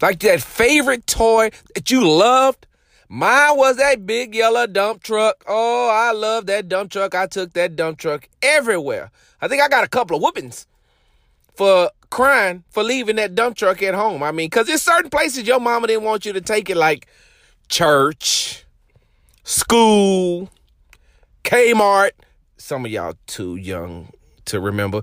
[0.00, 2.66] Like that favorite toy that you loved?
[3.08, 5.44] Mine was that big yellow dump truck.
[5.46, 7.14] Oh, I love that dump truck.
[7.14, 9.10] I took that dump truck everywhere.
[9.40, 10.66] I think I got a couple of whoopings
[11.54, 14.22] for crying for leaving that dump truck at home.
[14.22, 17.06] I mean, because there's certain places your mama didn't want you to take it, like
[17.68, 18.64] church,
[19.42, 20.48] school,
[21.42, 22.12] Kmart.
[22.58, 24.12] Some of y'all too young
[24.44, 25.02] to remember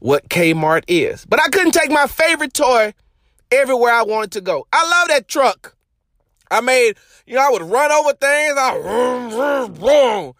[0.00, 1.24] what Kmart is.
[1.24, 2.92] But I couldn't take my favorite toy
[3.50, 4.66] everywhere I wanted to go.
[4.72, 5.76] I love that truck.
[6.50, 6.96] I made,
[7.26, 8.54] you know, I would run over things.
[8.56, 10.32] I, vroom, vroom, vroom.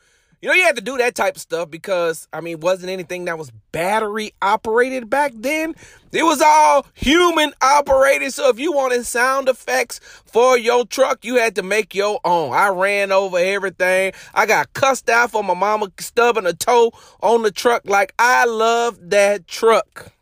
[0.42, 3.24] You know, you had to do that type of stuff because, I mean, wasn't anything
[3.24, 5.74] that was battery operated back then.
[6.12, 8.32] It was all human operated.
[8.32, 12.52] So if you wanted sound effects for your truck, you had to make your own.
[12.52, 14.12] I ran over everything.
[14.34, 17.82] I got cussed out for my mama stubbing a toe on the truck.
[17.86, 20.12] Like, I love that truck.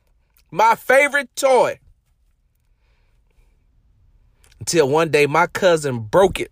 [0.51, 1.81] My favorite toy
[4.65, 6.51] until one day my cousin broke it.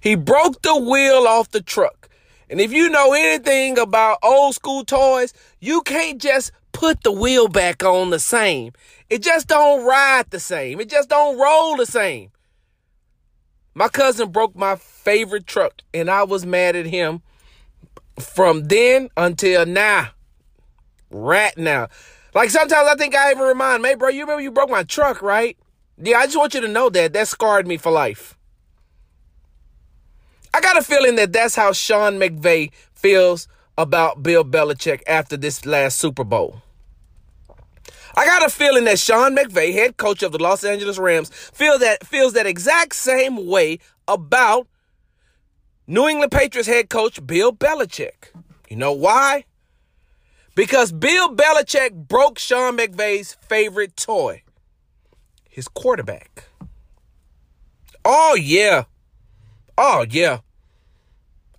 [0.00, 2.08] He broke the wheel off the truck.
[2.48, 7.48] And if you know anything about old school toys, you can't just put the wheel
[7.48, 8.74] back on the same.
[9.08, 10.80] It just don't ride the same.
[10.80, 12.30] It just don't roll the same.
[13.74, 17.22] My cousin broke my favorite truck and I was mad at him
[18.20, 20.10] from then until now.
[21.10, 21.88] Right now.
[22.34, 25.22] Like sometimes I think I even remind, hey bro, you remember you broke my truck,
[25.22, 25.56] right?
[26.02, 28.38] Yeah, I just want you to know that that scarred me for life.
[30.54, 35.66] I got a feeling that that's how Sean McVay feels about Bill Belichick after this
[35.66, 36.62] last Super Bowl.
[38.16, 41.78] I got a feeling that Sean McVay, head coach of the Los Angeles Rams, feel
[41.78, 43.78] that feels that exact same way
[44.08, 44.66] about
[45.86, 48.32] New England Patriots head coach Bill Belichick.
[48.70, 49.44] You know why?
[50.54, 54.42] Because Bill Belichick broke Sean McVay's favorite toy
[55.50, 56.44] his quarterback.
[58.04, 58.84] Oh, yeah.
[59.76, 60.38] Oh, yeah.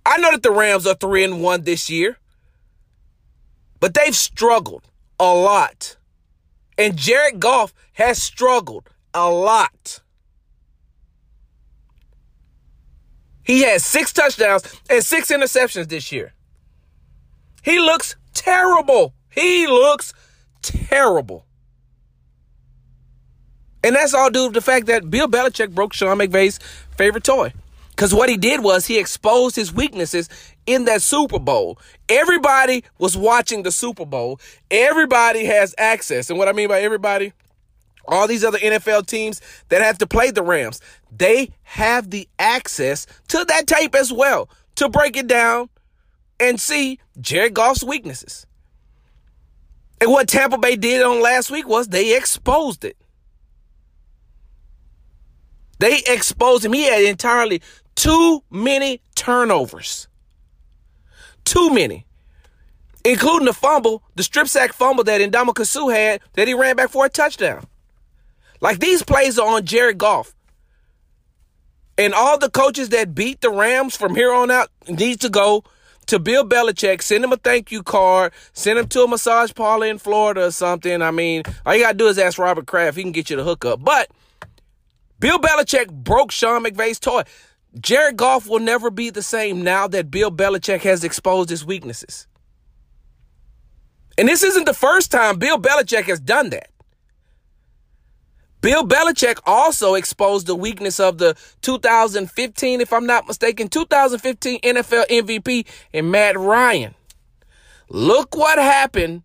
[0.04, 2.18] I know that the Rams are 3 and 1 this year,
[3.78, 4.88] but they've struggled
[5.20, 5.96] a lot.
[6.76, 10.00] And Jared Goff has struggled a lot.
[13.44, 16.32] He has six touchdowns and six interceptions this year.
[17.62, 19.14] He looks terrible.
[19.30, 20.12] He looks
[20.62, 21.46] terrible.
[23.84, 26.58] And that's all due to the fact that Bill Belichick broke Sean McVay's
[26.96, 27.52] favorite toy.
[27.90, 30.28] Because what he did was he exposed his weaknesses
[30.66, 31.78] in that Super Bowl.
[32.08, 34.40] Everybody was watching the Super Bowl.
[34.70, 36.30] Everybody has access.
[36.30, 37.32] And what I mean by everybody,
[38.06, 40.80] all these other NFL teams that have to play the Rams,
[41.16, 45.68] they have the access to that tape as well to break it down
[46.40, 48.46] and see Jared Goff's weaknesses.
[50.00, 52.96] And what Tampa Bay did on last week was they exposed it.
[55.82, 56.74] They exposed him.
[56.74, 57.60] He had entirely
[57.96, 60.06] too many turnovers.
[61.44, 62.06] Too many.
[63.04, 66.90] Including the fumble, the strip sack fumble that Ndamukong Suh had that he ran back
[66.90, 67.66] for a touchdown.
[68.60, 70.36] Like these plays are on Jared Goff.
[71.98, 75.64] And all the coaches that beat the Rams from here on out need to go
[76.06, 79.86] to Bill Belichick, send him a thank you card, send him to a massage parlor
[79.86, 81.02] in Florida or something.
[81.02, 83.42] I mean, all you gotta do is ask Robert Kraft, he can get you the
[83.42, 83.82] hookup.
[83.82, 84.08] But
[85.22, 87.22] Bill Belichick broke Sean McVay's toy.
[87.80, 92.26] Jared Goff will never be the same now that Bill Belichick has exposed his weaknesses.
[94.18, 96.70] And this isn't the first time Bill Belichick has done that.
[98.62, 105.06] Bill Belichick also exposed the weakness of the 2015, if I'm not mistaken, 2015 NFL
[105.06, 106.96] MVP and Matt Ryan.
[107.88, 109.22] Look what happened,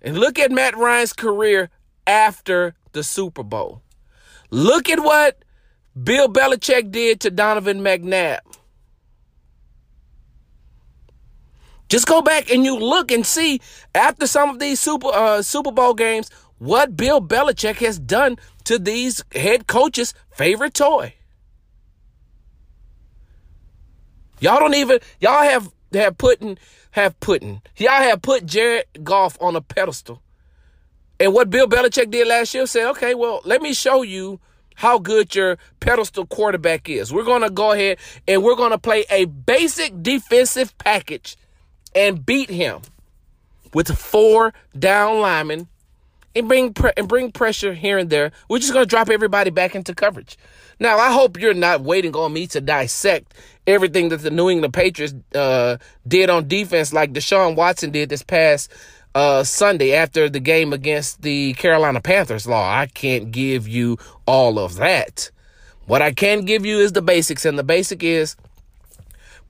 [0.00, 1.68] and look at Matt Ryan's career
[2.06, 3.83] after the Super Bowl.
[4.54, 5.42] Look at what
[6.00, 8.38] Bill Belichick did to Donovan McNabb.
[11.88, 13.60] Just go back and you look and see
[13.96, 18.78] after some of these Super uh, Super Bowl games what Bill Belichick has done to
[18.78, 21.14] these head coaches' favorite toy.
[24.38, 26.58] Y'all don't even y'all have have putting
[26.92, 30.22] have putting y'all have put Jared Goff on a pedestal
[31.24, 34.40] and what Bill Belichick did last year said, okay, well, let me show you
[34.74, 37.14] how good your pedestal quarterback is.
[37.14, 37.96] We're going to go ahead
[38.28, 41.38] and we're going to play a basic defensive package
[41.94, 42.82] and beat him
[43.72, 45.68] with four down linemen
[46.36, 48.30] and bring pre- and bring pressure here and there.
[48.50, 50.36] We're just going to drop everybody back into coverage.
[50.78, 53.32] Now, I hope you're not waiting on me to dissect
[53.66, 58.22] everything that the New England Patriots uh, did on defense, like Deshaun Watson did this
[58.22, 58.70] past
[59.14, 62.46] uh, Sunday after the game against the Carolina Panthers.
[62.46, 65.30] Law, I can't give you all of that.
[65.86, 68.36] What I can give you is the basics, and the basic is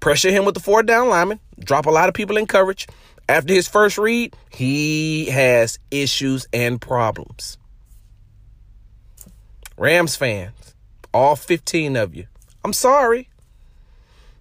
[0.00, 2.86] pressure him with the four down lineman, drop a lot of people in coverage.
[3.28, 7.56] After his first read, he has issues and problems.
[9.78, 10.74] Rams fans,
[11.12, 12.26] all 15 of you,
[12.64, 13.28] I'm sorry.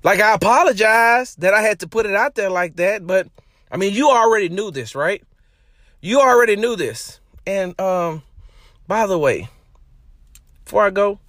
[0.04, 3.28] Like, I apologize that I had to put it out there like that, but
[3.74, 5.24] I mean, you already knew this, right?
[6.00, 7.20] You already knew this.
[7.46, 8.22] And, um,
[8.88, 9.50] by the way,
[10.64, 11.20] before I go,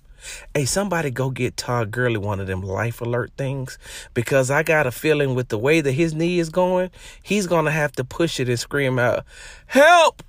[0.55, 3.79] Hey, somebody go get Todd Gurley one of them life alert things
[4.15, 6.91] because I got a feeling with the way that his knee is going,
[7.23, 9.25] he's to have to push it and scream out,
[9.67, 10.23] Help!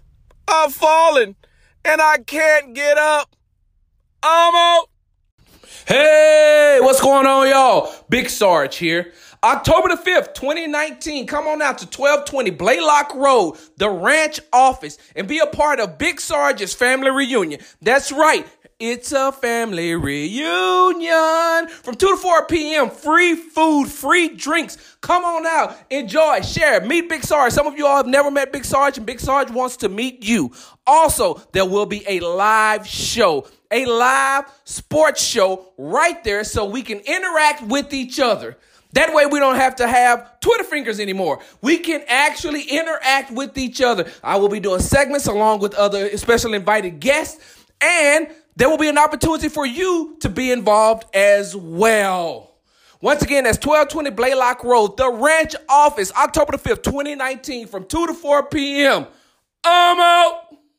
[0.47, 1.35] I'm falling
[1.83, 3.35] and I can't get up.
[4.21, 4.89] I'm out.
[5.87, 7.93] Hey, what's going on, y'all?
[8.09, 9.13] Big Sarge here.
[9.43, 11.27] October the 5th, 2019.
[11.27, 15.99] Come on out to 1220 Blaylock Road, the ranch office, and be a part of
[15.99, 17.61] Big Sarge's family reunion.
[17.83, 18.47] That's right.
[18.79, 22.89] It's a family reunion from 2 to 4 p.m.
[22.89, 24.97] Free food, free drinks.
[25.01, 27.53] Come on out, enjoy, share, meet Big Sarge.
[27.53, 30.25] Some of you all have never met Big Sarge, and Big Sarge wants to meet
[30.25, 30.51] you.
[30.87, 36.81] Also, there will be a live show, a live sports show right there so we
[36.81, 38.57] can interact with each other.
[38.93, 41.41] That way we don't have to have Twitter fingers anymore.
[41.61, 44.09] We can actually interact with each other.
[44.23, 48.87] I will be doing segments along with other special invited guests and there will be
[48.87, 52.55] an opportunity for you to be involved as well.
[53.01, 58.07] Once again, that's 1220 Blaylock Road, the ranch office, October the 5th, 2019, from 2
[58.07, 59.05] to 4 p.m.
[59.65, 60.44] I'm out.